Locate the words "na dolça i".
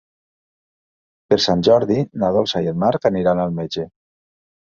2.23-2.71